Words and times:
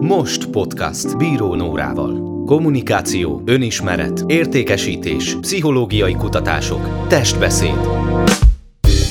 Most 0.00 0.46
podcast 0.46 1.16
Bíró 1.16 1.54
Nórával. 1.54 2.44
Kommunikáció, 2.44 3.42
önismeret, 3.44 4.24
értékesítés, 4.26 5.36
pszichológiai 5.40 6.14
kutatások, 6.14 7.06
testbeszéd. 7.08 7.78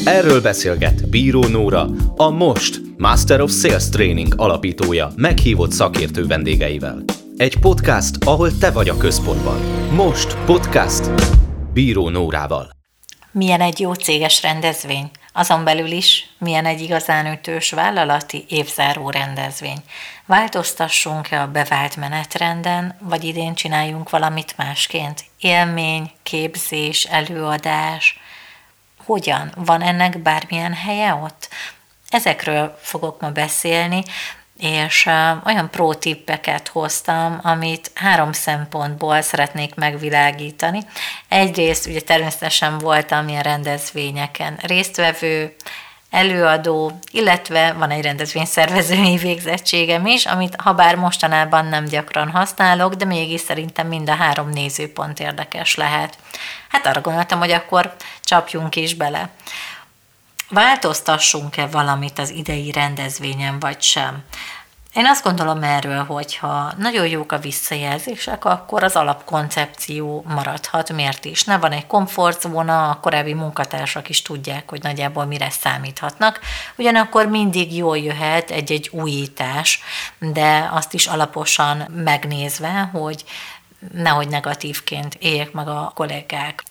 Erről 0.06 0.42
beszélget 0.42 1.10
Bíró 1.10 1.48
Nóra, 1.48 1.88
a 2.16 2.30
Most 2.30 2.82
Master 2.98 3.42
of 3.42 3.52
Sales 3.52 3.90
Training 3.90 4.34
alapítója 4.38 5.12
meghívott 5.16 5.72
szakértő 5.72 6.26
vendégeivel. 6.26 7.04
Egy 7.38 7.60
podcast, 7.60 8.24
ahol 8.24 8.58
te 8.58 8.72
vagy 8.72 8.90
a 8.90 8.98
központban. 8.98 9.58
Most 9.92 10.38
podcast 10.46 11.12
Bíró 11.74 12.10
Nórával. 12.10 12.70
Milyen 13.32 13.62
egy 13.62 13.80
jó 13.80 13.94
céges 13.94 14.42
rendezvény? 14.42 15.10
Azon 15.38 15.64
belül 15.64 15.92
is 15.92 16.30
milyen 16.38 16.66
egy 16.66 16.82
igazán 16.82 17.26
ütős 17.26 17.72
vállalati 17.72 18.46
évzáró 18.50 19.10
rendezvény. 19.10 19.84
Változtassunk-e 20.26 21.42
a 21.42 21.48
bevált 21.48 21.96
menetrenden, 21.96 22.98
vagy 23.00 23.24
idén 23.24 23.56
csináljunk 23.56 24.10
valamit 24.10 24.58
másként? 24.58 25.24
Élmény, 25.40 26.12
képzés, 26.24 27.04
előadás. 27.04 28.20
Hogyan? 29.06 29.52
Van 29.56 29.82
ennek 29.82 30.20
bármilyen 30.20 30.74
helye 30.74 31.14
ott? 31.14 31.50
Ezekről 32.10 32.80
fogok 32.82 33.22
ma 33.22 33.30
beszélni, 33.30 34.04
és 34.60 35.10
olyan 35.46 35.70
pro 35.72 35.94
tippeket 35.94 36.68
hoztam, 36.68 37.40
amit 37.42 37.92
három 37.94 38.32
szempontból 38.32 39.22
szeretnék 39.22 39.76
megvilágítani. 39.76 40.80
Egyrészt 41.28 41.88
ugye 41.88 42.02
természetesen 42.02 42.78
voltam 42.78 43.28
ilyen 43.28 43.44
rendezvényeken 43.44 44.60
résztvevő, 44.62 45.56
előadó, 46.16 47.00
illetve 47.12 47.74
van 47.74 47.90
egy 47.90 48.04
rendezvényszervezői 48.04 49.18
végzettségem 49.18 50.06
is, 50.06 50.26
amit 50.26 50.56
ha 50.62 50.74
bár 50.74 50.96
mostanában 50.96 51.66
nem 51.66 51.86
gyakran 51.86 52.30
használok, 52.30 52.94
de 52.94 53.06
mégis 53.06 53.42
szerintem 53.42 53.88
mind 53.88 54.10
a 54.10 54.16
három 54.16 54.50
nézőpont 54.50 55.20
érdekes 55.20 55.76
lehet. 55.76 56.18
Hát 56.70 56.86
arra 56.86 57.02
gondoltam, 57.02 57.40
hogy 57.40 57.52
akkor 57.52 57.96
csapjunk 58.24 58.76
is 58.76 58.96
bele 58.96 59.30
változtassunk-e 60.56 61.68
valamit 61.68 62.20
az 62.20 62.30
idei 62.30 62.72
rendezvényen, 62.72 63.60
vagy 63.60 63.82
sem. 63.82 64.24
Én 64.94 65.06
azt 65.06 65.24
gondolom 65.24 65.64
erről, 65.64 66.04
hogy 66.04 66.36
ha 66.36 66.74
nagyon 66.78 67.08
jók 67.08 67.32
a 67.32 67.40
visszajelzések, 67.40 68.46
akkor 68.46 68.84
az 68.84 68.96
alapkoncepció 68.96 70.26
maradhat, 70.28 70.94
miért 70.94 71.26
is. 71.26 71.44
Ne 71.44 71.58
van 71.58 71.72
egy 71.72 71.88
komfortzóna, 71.88 72.90
a 72.90 73.00
korábbi 73.00 73.34
munkatársak 73.34 74.10
is 74.10 74.22
tudják, 74.22 74.70
hogy 74.70 74.82
nagyjából 74.82 75.26
mire 75.26 75.50
számíthatnak. 75.50 76.40
Ugyanakkor 76.78 77.28
mindig 77.28 77.76
jól 77.76 77.98
jöhet 77.98 78.52
egy-egy 78.52 78.90
újítás, 78.92 79.80
de 80.20 80.70
azt 80.72 80.94
is 80.94 81.06
alaposan 81.08 81.88
megnézve, 82.04 82.90
hogy 82.94 83.24
nehogy 83.94 84.28
negatívként 84.28 85.16
éljek 85.20 85.52
meg 85.52 85.68
a 85.68 85.92
kollégák. 85.96 86.64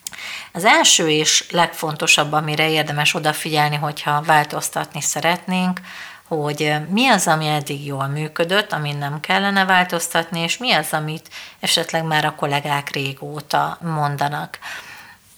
Az 0.53 0.65
első 0.65 1.11
és 1.11 1.45
legfontosabb, 1.51 2.33
amire 2.33 2.71
érdemes 2.71 3.15
odafigyelni, 3.15 3.77
hogyha 3.77 4.23
változtatni 4.23 5.01
szeretnénk, 5.01 5.81
hogy 6.29 6.75
mi 6.89 7.09
az, 7.09 7.27
ami 7.27 7.47
eddig 7.47 7.87
jól 7.87 8.07
működött, 8.07 8.73
amin 8.73 8.99
nem 8.99 9.21
kellene 9.21 9.65
változtatni, 9.65 10.41
és 10.41 10.59
mi 10.59 10.73
az, 10.73 10.93
amit 10.93 11.29
esetleg 11.61 12.05
már 12.05 12.25
a 12.25 12.35
kollégák 12.35 12.91
régóta 12.91 13.79
mondanak. 13.81 14.59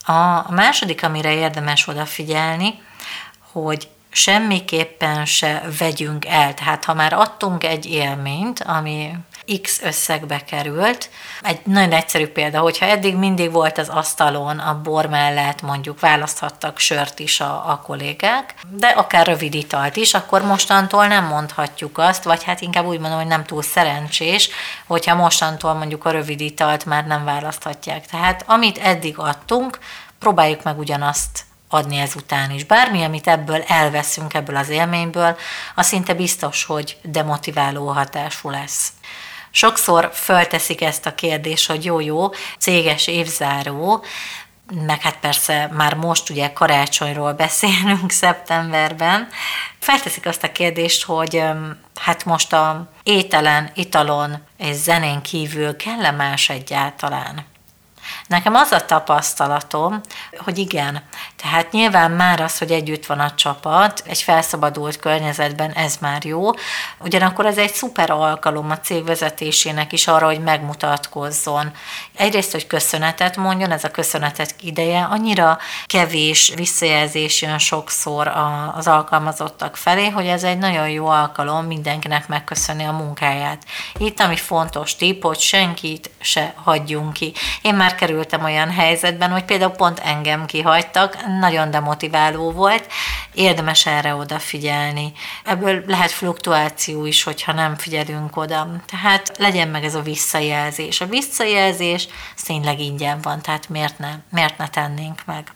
A 0.05 0.53
második, 0.53 1.03
amire 1.03 1.35
érdemes 1.35 1.87
odafigyelni, 1.89 2.83
hogy 3.53 3.89
semmiképpen 4.11 5.25
se 5.25 5.63
vegyünk 5.79 6.27
el. 6.27 6.55
Tehát 6.55 6.85
ha 6.85 6.95
már 6.95 7.13
adtunk 7.13 7.65
egy 7.65 7.87
élményt, 7.87 8.63
ami 8.63 9.13
X 9.63 9.81
összegbe 9.83 10.45
került. 10.45 11.11
Egy 11.43 11.61
nagyon 11.65 11.93
egyszerű 11.93 12.27
példa, 12.27 12.61
hogyha 12.61 12.87
eddig 12.87 13.17
mindig 13.17 13.53
volt 13.53 13.79
az 13.79 13.89
asztalon 13.89 14.59
a 14.59 14.81
bor 14.81 15.07
mellett 15.07 15.63
mondjuk 15.63 16.01
választhattak 16.01 16.79
sört 16.79 17.19
is 17.19 17.41
a, 17.41 17.71
a 17.71 17.81
kollégák, 17.81 18.55
de 18.71 18.87
akár 18.87 19.27
rövid 19.27 19.55
italt 19.55 19.97
is, 19.97 20.15
akkor 20.15 20.43
mostantól 20.43 21.07
nem 21.07 21.25
mondhatjuk 21.25 21.99
azt, 21.99 22.25
vagy 22.25 22.45
hát 22.45 22.61
inkább 22.61 22.87
úgy 22.87 22.99
mondom, 22.99 23.19
hogy 23.19 23.29
nem 23.29 23.45
túl 23.45 23.63
szerencsés, 23.63 24.49
hogyha 24.87 25.15
mostantól 25.15 25.75
mondjuk 25.75 26.05
a 26.05 26.11
rövid 26.11 26.41
italt 26.41 26.85
már 26.85 27.07
nem 27.07 27.25
választhatják. 27.25 28.07
Tehát 28.07 28.45
amit 28.47 28.79
eddig 28.79 29.19
adtunk, 29.19 29.79
próbáljuk 30.19 30.63
meg 30.63 30.79
ugyanazt 30.79 31.45
adni 31.69 31.97
ezután 31.97 32.51
is. 32.51 32.65
Bármi, 32.65 33.03
amit 33.03 33.27
ebből 33.27 33.63
elveszünk, 33.63 34.35
ebből 34.35 34.57
az 34.57 34.69
élményből, 34.69 35.37
az 35.75 35.87
szinte 35.87 36.15
biztos, 36.15 36.65
hogy 36.65 36.97
demotiváló 37.03 37.87
hatású 37.87 38.51
lesz. 38.51 38.93
Sokszor 39.57 40.11
fölteszik 40.13 40.83
ezt 40.83 41.07
a 41.07 41.15
kérdést, 41.15 41.71
hogy 41.71 41.85
jó-jó, 41.85 42.31
céges 42.59 43.07
évzáró, 43.07 44.05
meg 44.87 45.01
hát 45.01 45.17
persze 45.17 45.71
már 45.73 45.95
most 45.95 46.31
ugye 46.31 46.53
karácsonyról 46.53 47.33
beszélünk 47.33 48.11
szeptemberben, 48.23 49.29
felteszik 49.79 50.27
azt 50.27 50.43
a 50.43 50.53
kérdést, 50.53 51.05
hogy 51.05 51.43
hát 52.01 52.25
most 52.25 52.53
a 52.53 52.91
ételen, 53.03 53.71
italon 53.75 54.37
és 54.59 54.75
zenén 54.75 55.23
kívül 55.23 55.77
kell-e 55.77 56.11
más 56.11 56.49
egyáltalán? 56.49 57.47
Nekem 58.27 58.55
az 58.55 58.73
a 58.73 58.85
tapasztalatom, 58.85 60.01
hogy 60.39 60.59
igen, 60.59 61.03
tehát 61.51 61.73
nyilván 61.73 62.11
már 62.11 62.41
az, 62.41 62.59
hogy 62.59 62.71
együtt 62.71 63.07
van 63.07 63.21
a 63.21 63.35
csapat, 63.35 64.03
egy 64.07 64.23
felszabadult 64.23 64.97
környezetben 64.97 65.71
ez 65.73 65.97
már 66.01 66.25
jó, 66.25 66.51
ugyanakkor 66.99 67.47
ez 67.47 67.59
egy 67.59 67.73
szuper 67.73 68.11
alkalom 68.11 68.71
a 68.71 68.79
cég 68.79 69.05
vezetésének 69.05 69.93
is 69.93 70.07
arra, 70.07 70.27
hogy 70.27 70.41
megmutatkozzon. 70.41 71.73
Egyrészt, 72.17 72.53
hogy 72.53 72.67
köszönetet 72.67 73.37
mondjon, 73.37 73.71
ez 73.71 73.85
a 73.85 73.91
köszönetet 73.91 74.55
ideje, 74.61 75.03
annyira 75.03 75.59
kevés 75.87 76.53
visszajelzés 76.57 77.43
jön 77.43 77.59
sokszor 77.59 78.33
az 78.75 78.87
alkalmazottak 78.87 79.77
felé, 79.77 80.09
hogy 80.09 80.27
ez 80.27 80.43
egy 80.43 80.59
nagyon 80.59 80.89
jó 80.89 81.07
alkalom 81.07 81.65
mindenkinek 81.65 82.29
megköszönni 82.29 82.85
a 82.85 82.93
munkáját. 82.93 83.63
Itt, 83.99 84.21
ami 84.21 84.37
fontos 84.37 84.97
tipp, 84.97 85.23
hogy 85.23 85.39
senkit 85.39 86.11
se 86.21 86.55
hagyjunk 86.65 87.13
ki. 87.13 87.33
Én 87.63 87.75
már 87.75 87.95
kerültem 87.95 88.45
olyan 88.45 88.71
helyzetben, 88.71 89.31
hogy 89.31 89.45
például 89.45 89.73
pont 89.73 89.99
engem 89.99 90.47
kihagytak, 90.47 91.17
nagyon 91.39 91.71
demotiváló 91.71 92.51
volt, 92.51 92.93
érdemes 93.35 93.87
erre 93.87 94.15
odafigyelni. 94.15 95.13
Ebből 95.45 95.83
lehet 95.87 96.11
fluktuáció 96.11 97.07
is, 97.07 97.23
hogyha 97.23 97.53
nem 97.53 97.77
figyelünk 97.77 98.37
oda. 98.37 98.69
Tehát 98.87 99.33
legyen 99.39 99.69
meg 99.69 99.85
ez 99.85 99.95
a 99.95 100.03
visszajelzés. 100.03 101.01
A 101.01 101.07
visszajelzés 101.07 102.09
tényleg 102.47 102.81
ingyen 102.81 103.21
van, 103.21 103.43
tehát 103.43 103.69
miért 103.69 103.99
ne, 103.99 104.11
miért 104.31 104.59
ne 104.59 104.69
tennénk 104.69 105.23
meg. 105.25 105.53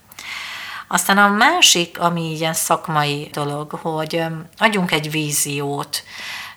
Aztán 0.88 1.18
a 1.18 1.28
másik, 1.28 1.98
ami 2.00 2.34
ilyen 2.36 2.54
szakmai 2.54 3.28
dolog, 3.32 3.70
hogy 3.70 4.22
adjunk 4.58 4.92
egy 4.92 5.10
víziót. 5.10 6.02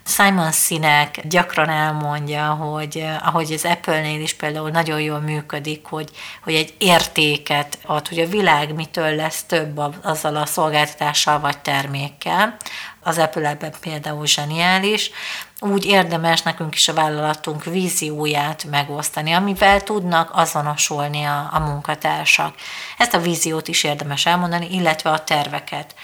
Simon 0.06 0.52
Sinek 0.52 1.28
gyakran 1.28 1.70
elmondja, 1.70 2.46
hogy 2.46 2.98
eh, 2.98 3.28
ahogy 3.28 3.52
az 3.52 3.66
Apple-nél 3.66 4.22
is 4.22 4.34
például 4.34 4.70
nagyon 4.70 5.02
jól 5.02 5.20
működik, 5.20 5.86
hogy, 5.86 6.10
hogy 6.44 6.54
egy 6.54 6.74
értéket 6.78 7.78
ad, 7.86 8.08
hogy 8.08 8.20
a 8.20 8.28
világ 8.28 8.74
mitől 8.74 9.16
lesz 9.16 9.44
több 9.44 9.82
azzal 10.04 10.36
a 10.36 10.46
szolgáltatással 10.46 11.40
vagy 11.40 11.58
termékkel. 11.58 12.58
Az 13.00 13.18
Apple 13.18 13.50
ebben 13.50 13.74
például 13.80 14.26
zseniális, 14.26 15.12
úgy 15.60 15.86
érdemes 15.86 16.42
nekünk 16.42 16.76
is 16.76 16.88
a 16.88 16.94
vállalatunk 16.94 17.64
vízióját 17.64 18.64
megosztani, 18.64 19.32
amivel 19.32 19.82
tudnak 19.82 20.30
azonosulni 20.34 21.24
a, 21.24 21.50
a 21.52 21.60
munkatársak. 21.60 22.56
Ezt 22.98 23.14
a 23.14 23.20
víziót 23.20 23.68
is 23.68 23.84
érdemes 23.84 24.26
elmondani, 24.26 24.68
illetve 24.72 25.10
a 25.10 25.24
terveket. 25.24 25.96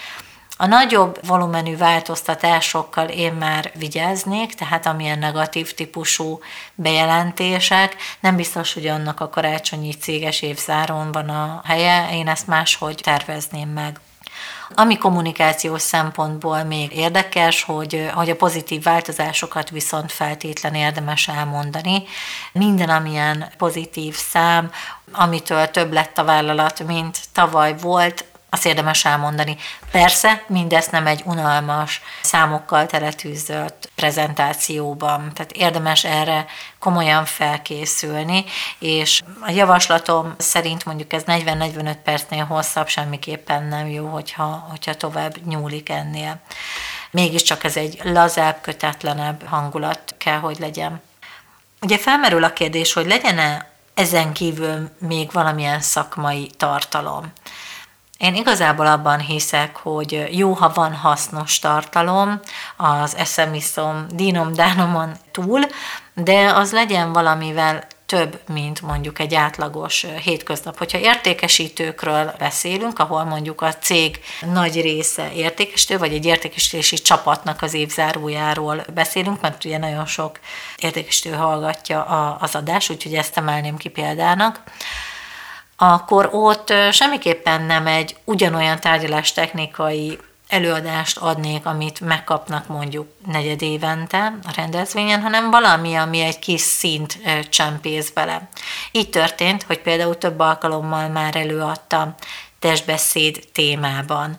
A 0.61 0.65
nagyobb 0.65 1.27
volumenű 1.27 1.77
változtatásokkal 1.77 3.07
én 3.07 3.33
már 3.33 3.71
vigyáznék, 3.75 4.55
tehát 4.55 4.85
amilyen 4.85 5.19
negatív 5.19 5.73
típusú 5.73 6.39
bejelentések, 6.75 7.95
nem 8.19 8.35
biztos, 8.35 8.73
hogy 8.73 8.87
annak 8.87 9.19
a 9.19 9.29
karácsonyi 9.29 9.93
céges 9.93 10.41
évzáron 10.41 11.11
van 11.11 11.29
a 11.29 11.61
helye, 11.65 12.09
én 12.11 12.27
ezt 12.27 12.47
máshogy 12.47 12.99
tervezném 13.03 13.69
meg. 13.69 13.99
Ami 14.75 14.97
kommunikációs 14.97 15.81
szempontból 15.81 16.63
még 16.63 16.95
érdekes, 16.95 17.63
hogy, 17.63 18.09
hogy 18.13 18.29
a 18.29 18.35
pozitív 18.35 18.83
változásokat 18.83 19.69
viszont 19.69 20.11
feltétlen 20.11 20.75
érdemes 20.75 21.27
elmondani. 21.27 22.03
Minden, 22.51 22.89
amilyen 22.89 23.51
pozitív 23.57 24.15
szám, 24.15 24.71
amitől 25.11 25.71
több 25.71 25.93
lett 25.93 26.17
a 26.17 26.23
vállalat, 26.23 26.83
mint 26.85 27.19
tavaly 27.33 27.75
volt, 27.81 28.25
azt 28.49 28.65
érdemes 28.65 29.05
elmondani. 29.05 29.57
Persze, 29.91 30.43
mindezt 30.47 30.91
nem 30.91 31.07
egy 31.07 31.21
unalmas, 31.25 32.01
számokkal 32.21 32.85
teletűzött 32.85 33.91
prezentációban, 33.95 35.33
tehát 35.33 35.51
érdemes 35.51 36.03
erre 36.03 36.45
komolyan 36.79 37.25
felkészülni, 37.25 38.45
és 38.79 39.21
a 39.41 39.51
javaslatom 39.51 40.35
szerint 40.37 40.85
mondjuk 40.85 41.13
ez 41.13 41.23
40-45 41.27 41.95
percnél 42.03 42.45
hosszabb 42.45 42.87
semmiképpen 42.87 43.63
nem 43.63 43.87
jó, 43.87 44.07
hogyha, 44.07 44.67
hogyha 44.69 44.93
tovább 44.93 45.35
nyúlik 45.45 45.89
ennél. 45.89 46.39
mégiscsak 47.11 47.63
ez 47.63 47.77
egy 47.77 47.99
lazább, 48.03 48.61
kötetlenebb 48.61 49.47
hangulat 49.47 50.15
kell, 50.17 50.37
hogy 50.39 50.59
legyen. 50.59 51.01
Ugye 51.81 51.97
felmerül 51.97 52.43
a 52.43 52.53
kérdés, 52.53 52.93
hogy 52.93 53.07
legyen-e 53.07 53.67
ezen 53.93 54.33
kívül 54.33 54.89
még 54.99 55.31
valamilyen 55.31 55.81
szakmai 55.81 56.49
tartalom. 56.57 57.31
Én 58.19 58.35
igazából 58.35 58.85
abban 58.85 59.19
hiszek, 59.19 59.75
hogy 59.75 60.27
jó, 60.31 60.53
ha 60.53 60.71
van 60.73 60.95
hasznos 60.95 61.59
tartalom 61.59 62.39
az 62.77 63.15
eszemiszom, 63.15 64.05
dínom, 64.09 64.53
dánomon 64.53 65.11
túl, 65.31 65.61
de 66.13 66.53
az 66.53 66.71
legyen 66.71 67.13
valamivel 67.13 67.87
több, 68.05 68.39
mint 68.47 68.81
mondjuk 68.81 69.19
egy 69.19 69.35
átlagos 69.35 70.05
hétköznap. 70.23 70.77
Hogyha 70.77 70.97
értékesítőkről 70.97 72.33
beszélünk, 72.37 72.99
ahol 72.99 73.23
mondjuk 73.23 73.61
a 73.61 73.73
cég 73.73 74.19
nagy 74.53 74.81
része 74.81 75.33
értékesítő, 75.33 75.97
vagy 75.97 76.13
egy 76.13 76.25
értékesítési 76.25 76.95
csapatnak 76.95 77.61
az 77.61 77.73
évzárójáról 77.73 78.83
beszélünk, 78.93 79.41
mert 79.41 79.65
ugye 79.65 79.77
nagyon 79.77 80.05
sok 80.05 80.39
értékesítő 80.77 81.35
hallgatja 81.35 82.03
az 82.39 82.55
adás, 82.55 82.89
úgyhogy 82.89 83.13
ezt 83.13 83.37
emelném 83.37 83.77
ki 83.77 83.89
példának, 83.89 84.63
akkor 85.81 86.29
ott 86.31 86.73
semmiképpen 86.91 87.61
nem 87.61 87.87
egy 87.87 88.15
ugyanolyan 88.23 88.79
tárgyalástechnikai 88.79 90.17
előadást 90.47 91.17
adnék, 91.17 91.65
amit 91.65 91.99
megkapnak 91.99 92.67
mondjuk 92.67 93.07
negyed 93.25 93.61
évente 93.61 94.33
a 94.43 94.53
rendezvényen, 94.55 95.21
hanem 95.21 95.51
valami, 95.51 95.95
ami 95.95 96.19
egy 96.19 96.39
kis 96.39 96.61
szint 96.61 97.17
csempész 97.49 98.09
bele. 98.09 98.49
Így 98.91 99.09
történt, 99.09 99.63
hogy 99.63 99.79
például 99.79 100.17
több 100.17 100.39
alkalommal 100.39 101.07
már 101.07 101.35
előadtam 101.35 102.15
testbeszéd 102.59 103.39
témában 103.53 104.37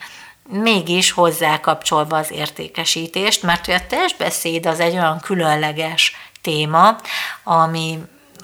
mégis 0.49 1.11
hozzá 1.11 1.61
kapcsolva 1.61 2.17
az 2.17 2.31
értékesítést, 2.31 3.43
mert 3.43 3.67
hogy 3.67 3.75
a 3.75 3.87
testbeszéd 3.87 4.67
az 4.67 4.81
egy 4.81 4.93
olyan 4.93 5.21
különleges 5.21 6.17
téma, 6.43 6.97
ami 7.45 7.99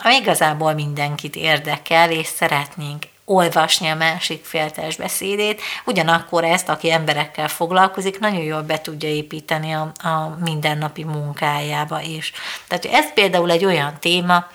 igazából 0.05 0.73
mindenkit 0.73 1.37
érdekel, 1.37 2.11
és 2.11 2.27
szeretnénk 2.27 3.03
olvasni 3.25 3.89
a 3.89 3.95
másik 3.95 4.45
fél 4.45 4.71
beszédét, 4.99 5.61
ugyanakkor 5.85 6.45
ezt, 6.45 6.69
aki 6.69 6.91
emberekkel 6.91 7.49
foglalkozik, 7.49 8.19
nagyon 8.19 8.43
jól 8.43 8.63
be 8.63 8.81
tudja 8.81 9.09
építeni 9.09 9.73
a, 9.73 9.93
a 10.09 10.37
mindennapi 10.45 11.05
munkájába 11.05 12.01
is. 12.01 12.33
Tehát 12.69 12.85
ez 12.85 13.13
például 13.13 13.51
egy 13.51 13.65
olyan 13.65 13.97
téma, 14.01 14.47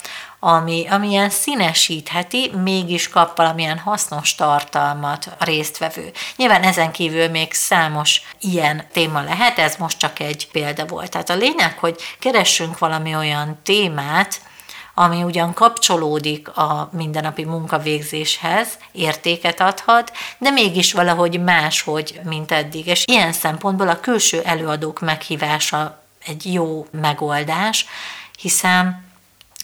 ami, 0.44 0.88
ami 0.90 1.10
ilyen 1.10 1.30
színesítheti, 1.30 2.52
mégis 2.64 3.10
kap 3.10 3.38
valamilyen 3.38 3.78
hasznos 3.78 4.36
tartalmat 4.36 5.30
a 5.40 5.44
résztvevő. 5.44 6.12
Nyilván 6.36 6.64
ezen 6.64 6.92
kívül 6.92 7.28
még 7.28 7.54
számos 7.54 8.22
ilyen 8.40 8.88
téma 8.94 9.22
lehet, 9.22 9.60
ez 9.60 9.76
most 9.76 9.98
csak 9.98 10.20
egy 10.20 10.48
példa 10.52 10.86
volt. 10.86 11.12
Tehát 11.12 11.30
a 11.30 11.36
lényeg, 11.36 11.78
hogy 11.80 12.02
keressünk 12.20 12.80
valami 12.80 13.16
olyan 13.16 13.60
témát, 13.64 14.42
ami 14.94 15.24
ugyan 15.24 15.54
kapcsolódik 15.54 16.58
a 16.58 16.90
mindennapi 16.92 17.44
munkavégzéshez, 17.44 18.68
értéket 18.92 19.62
adhat, 19.62 20.12
de 20.38 20.50
mégis 20.50 20.94
valahogy 20.94 21.44
máshogy, 21.44 22.20
mint 22.24 22.52
eddig. 22.52 22.88
És 22.88 23.04
ilyen 23.08 23.32
szempontból 23.34 23.88
a 23.88 24.00
külső 24.00 24.42
előadók 24.42 25.00
meghívása 25.00 26.04
egy 26.26 26.54
jó 26.54 26.86
megoldás, 26.92 27.86
hiszen 28.40 29.11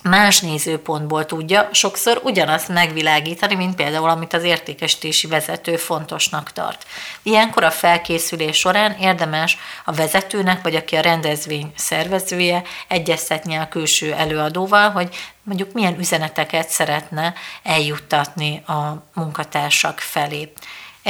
más 0.08 0.40
nézőpontból 0.40 1.26
tudja 1.26 1.70
sokszor 1.72 2.22
ugyanazt 2.24 2.68
megvilágítani, 2.68 3.56
mint 3.56 3.76
például 3.76 4.10
amit 4.10 4.34
az 4.34 4.44
értékesítési 4.44 5.28
vezető 5.28 5.76
fontosnak 5.76 6.52
tart. 6.52 6.86
Ilyenkor 7.24 7.64
a 7.64 7.72
felkészülés 7.72 8.58
során 8.58 8.92
érdemes 9.00 9.58
a 9.86 9.92
vezetőnek, 9.92 10.62
vagy 10.62 10.76
aki 10.76 10.96
a 10.96 11.02
rendezvény 11.02 11.72
szervezője 11.76 12.64
egyeztetni 12.88 13.56
a 13.56 13.68
külső 13.68 14.14
előadóval, 14.14 14.90
hogy 14.90 15.16
mondjuk 15.44 15.74
milyen 15.74 16.00
üzeneteket 16.00 16.70
szeretne 16.70 17.34
eljuttatni 17.64 18.64
a 18.68 19.04
munkatársak 19.14 20.00
felé. 20.00 20.54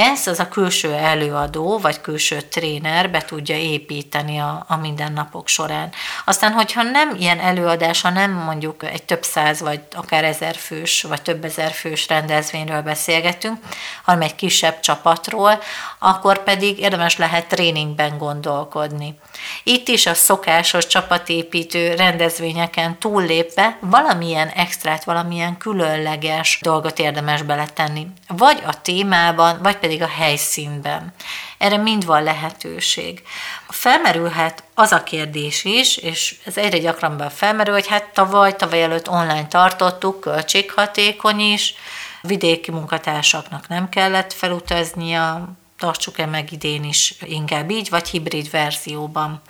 Ez 0.00 0.26
az 0.26 0.38
a 0.38 0.48
külső 0.48 0.92
előadó, 0.92 1.78
vagy 1.78 2.00
külső 2.00 2.40
tréner 2.40 3.10
be 3.10 3.22
tudja 3.22 3.56
építeni 3.56 4.38
a, 4.38 4.64
a 4.68 4.76
mindennapok 4.76 5.48
során. 5.48 5.92
Aztán, 6.24 6.52
hogyha 6.52 6.82
nem 6.82 7.16
ilyen 7.18 7.38
előadás, 7.38 8.00
ha 8.00 8.10
nem 8.10 8.30
mondjuk 8.30 8.82
egy 8.84 9.02
több 9.02 9.22
száz, 9.22 9.60
vagy 9.60 9.80
akár 9.92 10.24
ezer 10.24 10.54
fős, 10.56 11.02
vagy 11.02 11.22
több 11.22 11.44
ezer 11.44 11.70
fős 11.70 12.08
rendezvényről 12.08 12.82
beszélgetünk, 12.82 13.58
hanem 14.04 14.20
egy 14.20 14.34
kisebb 14.34 14.80
csapatról, 14.80 15.62
akkor 15.98 16.42
pedig 16.42 16.78
érdemes 16.78 17.16
lehet 17.16 17.48
tréningben 17.48 18.18
gondolkodni. 18.18 19.18
Itt 19.62 19.88
is 19.88 20.06
a 20.06 20.14
szokásos 20.14 20.86
csapatépítő 20.86 21.94
rendezvényeken 21.94 22.98
túllépve 22.98 23.78
valamilyen 23.80 24.48
extrát, 24.48 25.04
valamilyen 25.04 25.56
különleges 25.56 26.58
dolgot 26.62 26.98
érdemes 26.98 27.42
beletenni. 27.42 28.06
Vagy 28.28 28.62
a 28.66 28.82
témában, 28.82 29.58
vagy 29.62 29.76
pedig 29.76 29.87
a 29.96 30.08
helyszínben. 30.08 31.14
Erre 31.58 31.76
mind 31.76 32.04
van 32.04 32.22
lehetőség. 32.22 33.22
Felmerülhet 33.68 34.64
az 34.74 34.92
a 34.92 35.02
kérdés 35.02 35.64
is, 35.64 35.96
és 35.96 36.36
ez 36.44 36.56
egyre 36.56 36.78
gyakrabban 36.78 37.30
felmerül, 37.30 37.74
hogy 37.74 37.86
hát 37.86 38.04
tavaly, 38.04 38.56
tavaly 38.56 38.82
előtt 38.82 39.08
online 39.08 39.46
tartottuk, 39.46 40.20
költséghatékony 40.20 41.40
is, 41.40 41.74
vidéki 42.22 42.70
munkatársaknak 42.70 43.68
nem 43.68 43.88
kellett 43.88 44.32
felutaznia, 44.32 45.48
tartsuk-e 45.78 46.26
meg 46.26 46.52
idén 46.52 46.84
is 46.84 47.14
inkább 47.20 47.70
így, 47.70 47.90
vagy 47.90 48.08
hibrid 48.08 48.50
verzióban. 48.50 49.40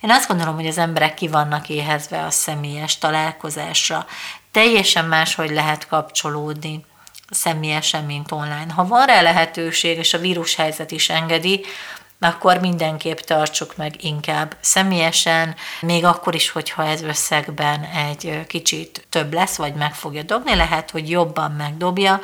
Én 0.00 0.10
azt 0.10 0.28
gondolom, 0.28 0.54
hogy 0.54 0.66
az 0.66 0.78
emberek 0.78 1.14
ki 1.14 1.28
vannak 1.28 1.68
éhezve 1.68 2.24
a 2.24 2.30
személyes 2.30 2.98
találkozásra. 2.98 4.06
Teljesen 4.50 5.04
máshogy 5.04 5.50
lehet 5.50 5.88
kapcsolódni 5.88 6.84
személyesen, 7.34 8.04
mint 8.04 8.32
online. 8.32 8.72
Ha 8.74 8.86
van 8.86 9.06
rá 9.06 9.22
lehetőség, 9.22 9.98
és 9.98 10.14
a 10.14 10.18
vírushelyzet 10.18 10.90
is 10.90 11.08
engedi, 11.08 11.64
akkor 12.20 12.60
mindenképp 12.60 13.18
tartsuk 13.18 13.76
meg 13.76 14.04
inkább 14.04 14.56
személyesen, 14.60 15.54
még 15.80 16.04
akkor 16.04 16.34
is, 16.34 16.50
hogyha 16.50 16.84
ez 16.84 17.02
összegben 17.02 17.82
egy 17.84 18.46
kicsit 18.46 19.06
több 19.08 19.32
lesz, 19.32 19.56
vagy 19.56 19.74
meg 19.74 19.94
fogja 19.94 20.22
dobni, 20.22 20.54
lehet, 20.54 20.90
hogy 20.90 21.10
jobban 21.10 21.50
megdobja, 21.50 22.20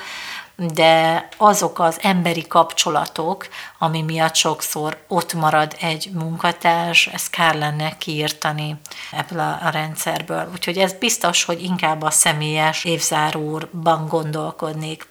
de 0.61 1.29
azok 1.37 1.79
az 1.79 1.99
emberi 2.03 2.47
kapcsolatok, 2.47 3.49
ami 3.79 4.03
miatt 4.03 4.35
sokszor 4.35 5.05
ott 5.09 5.35
marad 5.35 5.77
egy 5.81 6.11
munkatárs, 6.13 7.07
ez 7.07 7.31
kár 7.31 7.55
lenne 7.55 7.97
kiírtani 7.99 8.77
ebből 9.11 9.39
a, 9.39 9.59
a 9.63 9.69
rendszerből. 9.69 10.49
Úgyhogy 10.53 10.79
ez 10.79 10.93
biztos, 10.93 11.45
hogy 11.45 11.63
inkább 11.63 12.03
a 12.03 12.11
személyes 12.11 12.85
évzáróban 12.85 14.07
gondolkodnék. 14.09 15.09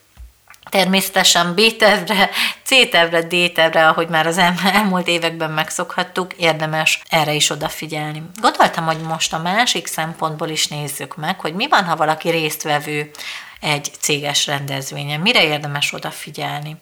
Természetesen 0.69 1.53
B-tervre, 1.53 2.29
C-tervre, 2.63 3.21
D-tervre, 3.21 3.87
ahogy 3.87 4.07
már 4.07 4.27
az 4.27 4.37
elmúlt 4.73 5.07
években 5.07 5.51
megszokhattuk, 5.51 6.33
érdemes 6.33 7.01
erre 7.09 7.33
is 7.33 7.49
odafigyelni. 7.49 8.23
Gondoltam, 8.41 8.85
hogy 8.85 9.01
most 9.01 9.33
a 9.33 9.37
másik 9.37 9.87
szempontból 9.87 10.47
is 10.47 10.67
nézzük 10.67 11.15
meg, 11.15 11.39
hogy 11.39 11.53
mi 11.53 11.67
van, 11.67 11.83
ha 11.83 11.95
valaki 11.95 12.29
résztvevő 12.29 13.11
egy 13.59 13.91
céges 13.99 14.45
rendezvényen. 14.45 15.19
Mire 15.19 15.43
érdemes 15.43 15.93
odafigyelni? 15.93 16.77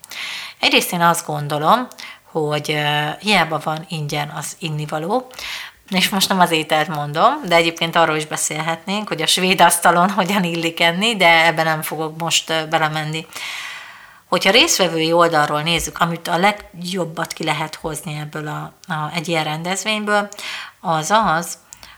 Egyrészt 0.60 0.94
én 0.94 1.02
azt 1.02 1.26
gondolom, 1.26 1.88
hogy 2.32 2.78
hiába 3.20 3.60
van 3.64 3.86
ingyen 3.90 4.30
az 4.30 4.56
innivaló, 4.60 5.32
és 5.90 6.10
most 6.10 6.30
nem 6.30 6.40
az 6.40 6.52
ételt 6.52 6.88
mondom, 6.88 7.34
de 7.46 7.56
egyébként 7.56 7.96
arról 7.96 8.16
is 8.16 8.26
beszélhetnénk, 8.26 9.08
hogy 9.08 9.22
a 9.22 9.28
svéd 9.28 9.62
asztalon 9.62 10.10
hogyan 10.10 10.44
illik 10.44 10.80
enni, 10.80 11.16
de 11.16 11.46
ebben 11.46 11.66
nem 11.66 11.82
fogok 11.82 12.18
most 12.18 12.70
belemenni. 12.70 13.26
Hogyha 14.28 14.52
részvevői 14.52 15.12
oldalról 15.12 15.62
nézzük, 15.62 15.98
amit 16.00 16.28
a 16.28 16.38
legjobbat 16.38 17.34
ki 17.34 17.44
lehet 17.44 17.76
hozni 17.76 18.18
ebből 18.20 18.48
a, 18.48 18.74
a, 18.94 19.12
egy 19.14 19.28
ilyen 19.28 19.44
rendezvényből, 19.44 20.30
az 20.80 21.12
az, 21.12 21.58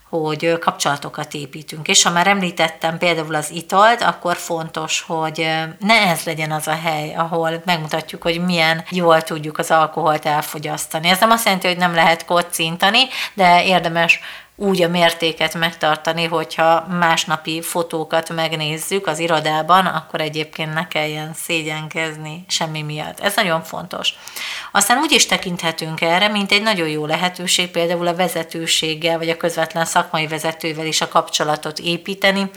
hogy 0.09 0.57
kapcsolatokat 0.59 1.33
építünk. 1.33 1.87
És 1.87 2.03
ha 2.03 2.09
már 2.09 2.27
említettem 2.27 2.97
például 2.97 3.35
az 3.35 3.51
italt, 3.51 4.01
akkor 4.01 4.35
fontos, 4.35 5.01
hogy 5.07 5.49
ne 5.79 5.93
ez 5.93 6.23
legyen 6.23 6.51
az 6.51 6.67
a 6.67 6.75
hely, 6.83 7.15
ahol 7.15 7.61
megmutatjuk, 7.65 8.21
hogy 8.21 8.45
milyen 8.45 8.83
jól 8.89 9.21
tudjuk 9.21 9.57
az 9.57 9.71
alkoholt 9.71 10.25
elfogyasztani. 10.25 11.09
Ez 11.09 11.19
nem 11.19 11.31
azt 11.31 11.45
jelenti, 11.45 11.67
hogy 11.67 11.77
nem 11.77 11.93
lehet 11.93 12.25
kocintani, 12.25 12.99
de 13.33 13.63
érdemes 13.63 14.19
úgy 14.59 14.81
a 14.81 14.87
mértéket 14.87 15.53
megtartani, 15.53 16.25
hogyha 16.25 16.85
másnapi 16.99 17.61
fotókat 17.61 18.29
megnézzük 18.29 19.07
az 19.07 19.19
irodában, 19.19 19.85
akkor 19.85 20.21
egyébként 20.21 20.73
ne 20.73 20.87
kelljen 20.87 21.33
szégyenkezni 21.33 22.45
semmi 22.47 22.81
miatt. 22.81 23.19
Ez 23.19 23.35
nagyon 23.35 23.63
fontos. 23.63 24.13
Aztán 24.71 24.97
úgy 24.97 25.11
is 25.11 25.25
tekinthetünk 25.25 26.01
erre, 26.01 26.27
mint 26.27 26.51
egy 26.51 26.61
nagyon 26.61 26.87
jó 26.87 27.05
lehetőség 27.05 27.71
például 27.71 28.07
a 28.07 28.15
vezetőséggel, 28.15 29.17
vagy 29.17 29.29
a 29.29 29.37
közvetlen 29.37 29.85
szakmai 29.85 30.27
vezetővel 30.27 30.85
is 30.85 31.01
a 31.01 31.07
kapcsolatot 31.07 31.79
építeni. 31.79 32.49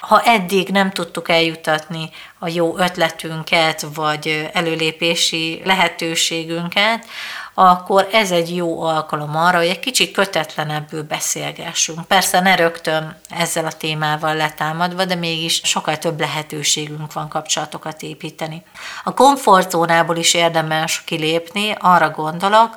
Ha 0.00 0.22
eddig 0.22 0.68
nem 0.68 0.90
tudtuk 0.90 1.28
eljutatni 1.28 2.10
a 2.38 2.48
jó 2.48 2.78
ötletünket, 2.78 3.86
vagy 3.94 4.50
előlépési 4.52 5.60
lehetőségünket, 5.64 7.06
akkor 7.54 8.08
ez 8.12 8.30
egy 8.30 8.56
jó 8.56 8.82
alkalom 8.82 9.36
arra, 9.36 9.58
hogy 9.58 9.66
egy 9.66 9.80
kicsit 9.80 10.12
kötetlenebbül 10.12 11.02
beszélgessünk. 11.02 12.06
Persze 12.06 12.40
ne 12.40 12.56
rögtön 12.56 13.16
ezzel 13.30 13.66
a 13.66 13.72
témával 13.72 14.34
letámadva, 14.34 15.04
de 15.04 15.14
mégis 15.14 15.60
sokkal 15.64 15.98
több 15.98 16.20
lehetőségünk 16.20 17.12
van 17.12 17.28
kapcsolatokat 17.28 18.02
építeni. 18.02 18.62
A 19.04 19.14
komfortzónából 19.14 20.16
is 20.16 20.34
érdemes 20.34 21.02
kilépni, 21.04 21.76
arra 21.80 22.10
gondolok, 22.10 22.76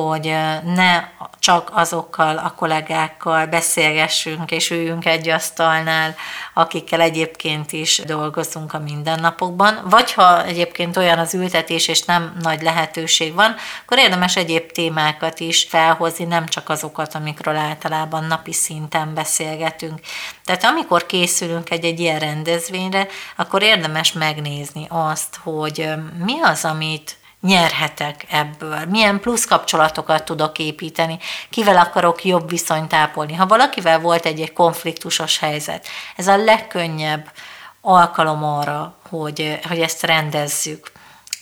hogy 0.00 0.36
ne 0.64 1.04
csak 1.38 1.70
azokkal 1.72 2.38
a 2.38 2.54
kollégákkal 2.56 3.46
beszélgessünk 3.46 4.50
és 4.50 4.70
üljünk 4.70 5.06
egy 5.06 5.28
asztalnál, 5.28 6.14
akikkel 6.54 7.00
egyébként 7.00 7.72
is 7.72 8.02
dolgozunk 8.06 8.74
a 8.74 8.78
mindennapokban, 8.78 9.80
vagy 9.84 10.12
ha 10.12 10.44
egyébként 10.44 10.96
olyan 10.96 11.18
az 11.18 11.34
ültetés 11.34 11.88
és 11.88 12.02
nem 12.02 12.36
nagy 12.40 12.62
lehetőség 12.62 13.34
van, 13.34 13.54
akkor 13.84 13.98
érdemes 13.98 14.36
egyéb 14.36 14.72
témákat 14.72 15.40
is 15.40 15.66
felhozni, 15.68 16.24
nem 16.24 16.46
csak 16.46 16.68
azokat, 16.68 17.14
amikről 17.14 17.56
általában 17.56 18.24
napi 18.24 18.52
szinten 18.52 19.14
beszélgetünk. 19.14 20.00
Tehát 20.44 20.64
amikor 20.64 21.06
készülünk 21.06 21.70
egy-egy 21.70 22.00
ilyen 22.00 22.18
rendezvényre, 22.18 23.06
akkor 23.36 23.62
érdemes 23.62 24.12
megnézni 24.12 24.86
azt, 24.88 25.38
hogy 25.42 25.88
mi 26.24 26.40
az, 26.42 26.64
amit 26.64 27.16
nyerhetek 27.44 28.26
ebből, 28.30 28.84
milyen 28.84 29.20
plusz 29.20 29.44
kapcsolatokat 29.44 30.24
tudok 30.24 30.58
építeni, 30.58 31.18
kivel 31.50 31.76
akarok 31.76 32.24
jobb 32.24 32.48
viszonyt 32.48 32.92
ápolni. 32.92 33.34
Ha 33.34 33.46
valakivel 33.46 34.00
volt 34.00 34.26
egy-egy 34.26 34.52
konfliktusos 34.52 35.38
helyzet, 35.38 35.86
ez 36.16 36.26
a 36.26 36.36
legkönnyebb 36.36 37.30
alkalom 37.80 38.44
arra, 38.44 38.96
hogy, 39.08 39.58
hogy 39.68 39.80
ezt 39.80 40.02
rendezzük, 40.02 40.92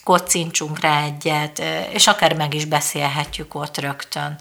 kocincsunk 0.05 0.81
rá 0.81 1.03
egyet, 1.03 1.63
és 1.93 2.07
akár 2.07 2.35
meg 2.35 2.55
is 2.55 2.65
beszélhetjük 2.65 3.55
ott 3.55 3.79
rögtön, 3.79 4.37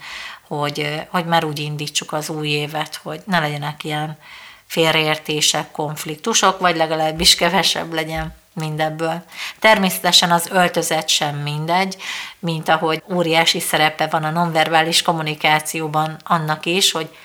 hogy, 0.48 1.06
hogy 1.10 1.26
már 1.26 1.44
úgy 1.44 1.60
indítsuk 1.60 2.14
az 2.14 2.30
új 2.30 2.48
évet, 2.48 3.00
hogy 3.04 3.22
ne 3.26 3.40
legyenek 3.40 3.84
ilyen 3.84 4.18
félreértések, 4.66 5.72
konfliktusok, 5.72 6.60
vagy 6.60 6.76
legalábbis 6.76 7.36
kevesebb 7.36 7.94
legyen 7.94 8.41
mindebből. 8.54 9.24
Természetesen 9.60 10.32
az 10.32 10.48
öltözet 10.52 11.10
sem 11.10 11.36
mindegy, 11.36 11.98
mint 12.40 12.70
ahogy 12.70 13.04
óriási 13.14 13.60
szerepe 13.60 14.08
van 14.08 14.24
a 14.24 14.30
nonverbális 14.30 15.02
kommunikációban 15.02 16.18
annak 16.24 16.66
is, 16.66 16.92
hogy 16.92 17.18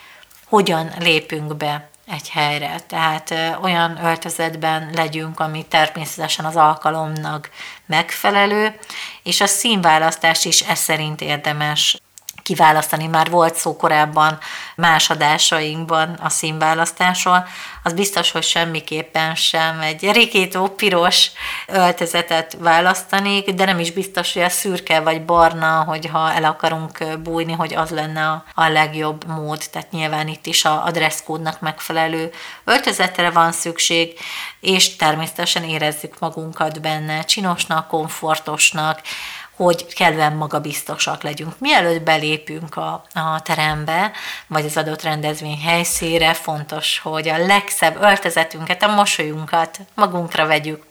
hogyan 0.44 0.90
lépünk 0.98 1.56
be 1.56 1.88
egy 2.06 2.28
helyre. 2.28 2.80
Tehát 2.86 3.34
olyan 3.62 4.04
öltözetben 4.04 4.90
legyünk, 4.94 5.40
ami 5.40 5.64
természetesen 5.68 6.44
az 6.44 6.56
alkalomnak 6.56 7.50
megfelelő, 7.86 8.78
és 9.22 9.40
a 9.40 9.46
színválasztás 9.46 10.44
is 10.44 10.60
ez 10.60 10.78
szerint 10.78 11.20
érdemes 11.20 11.98
kiválasztani. 12.46 13.06
Már 13.06 13.30
volt 13.30 13.54
szó 13.54 13.76
korábban 13.76 14.38
más 14.76 15.10
adásainkban 15.10 16.18
a 16.22 16.28
színválasztásról. 16.28 17.46
Az 17.82 17.92
biztos, 17.92 18.30
hogy 18.30 18.42
semmiképpen 18.42 19.34
sem 19.34 19.80
egy 19.80 20.12
rikító 20.12 20.68
piros 20.68 21.30
öltözetet 21.66 22.56
választanék, 22.60 23.50
de 23.50 23.64
nem 23.64 23.78
is 23.78 23.90
biztos, 23.90 24.32
hogy 24.32 24.42
a 24.42 24.48
szürke 24.48 25.00
vagy 25.00 25.24
barna, 25.24 25.84
hogyha 25.86 26.32
el 26.32 26.44
akarunk 26.44 27.18
bújni, 27.22 27.52
hogy 27.52 27.74
az 27.74 27.90
lenne 27.90 28.44
a, 28.54 28.68
legjobb 28.68 29.26
mód. 29.26 29.62
Tehát 29.72 29.90
nyilván 29.90 30.28
itt 30.28 30.46
is 30.46 30.64
a 30.64 30.90
dresszkódnak 30.92 31.60
megfelelő 31.60 32.30
öltözetre 32.64 33.30
van 33.30 33.52
szükség, 33.52 34.18
és 34.60 34.96
természetesen 34.96 35.64
érezzük 35.64 36.18
magunkat 36.18 36.80
benne 36.80 37.24
csinosnak, 37.24 37.88
komfortosnak, 37.88 39.00
hogy 39.56 39.94
kellően 39.94 40.32
magabiztosak 40.32 41.22
legyünk. 41.22 41.58
Mielőtt 41.58 42.02
belépünk 42.02 42.76
a, 42.76 43.04
a 43.14 43.42
terembe, 43.42 44.12
vagy 44.46 44.64
az 44.64 44.76
adott 44.76 45.02
rendezvény 45.02 45.60
helyszínre, 45.60 46.34
fontos, 46.34 46.98
hogy 46.98 47.28
a 47.28 47.46
legszebb 47.46 48.02
öltözetünket, 48.02 48.82
a 48.82 48.94
mosolyunkat 48.94 49.78
magunkra 49.94 50.46
vegyük, 50.46 50.82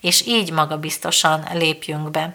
és 0.00 0.26
így 0.26 0.52
magabiztosan 0.52 1.44
lépjünk 1.52 2.10
be. 2.10 2.32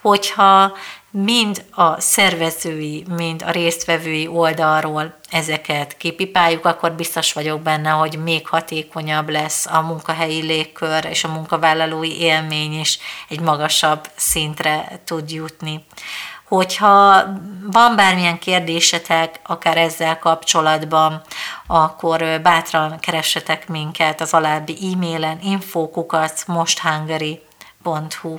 Hogyha 0.00 0.76
mind 1.10 1.64
a 1.70 2.00
szervezői, 2.00 3.04
mind 3.16 3.42
a 3.46 3.50
résztvevői 3.50 4.26
oldalról 4.26 5.18
ezeket 5.30 5.96
kipipáljuk, 5.96 6.64
akkor 6.64 6.92
biztos 6.92 7.32
vagyok 7.32 7.60
benne, 7.60 7.90
hogy 7.90 8.18
még 8.22 8.48
hatékonyabb 8.48 9.28
lesz 9.28 9.66
a 9.66 9.80
munkahelyi 9.80 10.42
légkör 10.42 11.04
és 11.04 11.24
a 11.24 11.32
munkavállalói 11.32 12.20
élmény 12.20 12.80
is 12.80 12.98
egy 13.28 13.40
magasabb 13.40 14.08
szintre 14.16 15.00
tud 15.04 15.30
jutni. 15.30 15.84
Hogyha 16.48 17.24
van 17.62 17.96
bármilyen 17.96 18.38
kérdésetek, 18.38 19.40
akár 19.42 19.76
ezzel 19.76 20.18
kapcsolatban, 20.18 21.22
akkor 21.66 22.40
bátran 22.42 22.98
keressetek 22.98 23.68
minket 23.68 24.20
az 24.20 24.32
alábbi 24.34 24.92
e-mailen 24.92 25.38
infókukat 25.42 26.44
mosthungary.hu. 26.46 28.38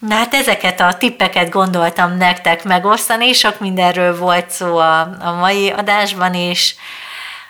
Na 0.00 0.14
hát 0.14 0.34
ezeket 0.34 0.80
a 0.80 0.96
tippeket 0.96 1.50
gondoltam 1.50 2.16
nektek 2.16 2.64
megosztani, 2.64 3.32
sok 3.32 3.60
mindenről 3.60 4.18
volt 4.18 4.50
szó 4.50 4.76
a, 4.76 5.00
a 5.00 5.32
mai 5.32 5.70
adásban 5.70 6.34
is, 6.34 6.76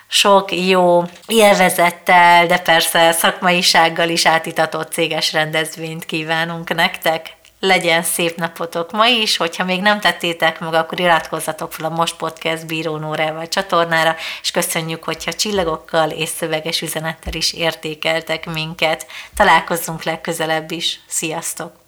sok 0.07 0.51
jó 0.51 1.03
élvezettel, 1.25 2.45
de 2.45 2.57
persze 2.57 3.11
szakmaisággal 3.11 4.09
is 4.09 4.25
átitatott 4.25 4.91
céges 4.91 5.33
rendezvényt 5.33 6.05
kívánunk 6.05 6.75
nektek. 6.75 7.35
Legyen 7.59 8.03
szép 8.03 8.35
napotok 8.37 8.91
ma 8.91 9.05
is, 9.05 9.37
hogyha 9.37 9.63
még 9.63 9.81
nem 9.81 9.99
tettétek 9.99 10.59
meg, 10.59 10.73
akkor 10.73 10.99
iratkozzatok 10.99 11.73
fel 11.73 11.85
a 11.85 11.95
Most 11.95 12.15
Podcast 12.15 12.67
Bíró 12.67 12.97
Nórával 12.97 13.47
csatornára, 13.47 14.15
és 14.41 14.51
köszönjük, 14.51 15.03
hogyha 15.03 15.33
csillagokkal 15.33 16.09
és 16.09 16.29
szöveges 16.29 16.81
üzenettel 16.81 17.33
is 17.33 17.53
értékeltek 17.53 18.45
minket. 18.45 19.07
Találkozzunk 19.35 20.03
legközelebb 20.03 20.71
is. 20.71 20.99
Sziasztok! 21.07 21.86